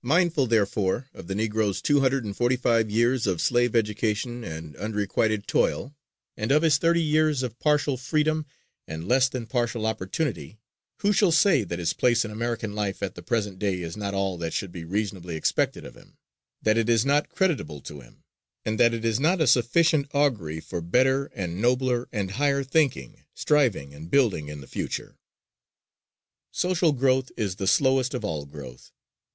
[0.00, 4.74] Mindful, therefore, of the Negro's two hundred and forty five years of slave education and
[4.76, 5.94] unrequited toil,
[6.38, 8.46] and of his thirty years of partial freedom
[8.86, 10.58] and less than partial opportunity,
[11.00, 14.14] who shall say that his place in American life at the present day is not
[14.14, 16.16] all that should be reasonably expected of him,
[16.62, 18.24] that it is not creditable to him,
[18.64, 23.22] and that it is not a sufficient augury for better and nobler and higher thinking,
[23.34, 25.18] striving and building in the future?
[26.52, 28.92] Social growth is the slowest of all growth.